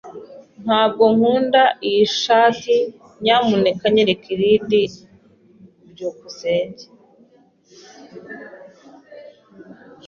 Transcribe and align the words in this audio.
Ntabwo 0.63 1.03
nkunda 1.15 1.63
iyi 1.87 2.03
shati. 2.19 2.77
Nyamuneka 3.23 3.85
nyereka 3.95 4.25
irindi. 4.35 4.81
byukusenge 5.91 6.85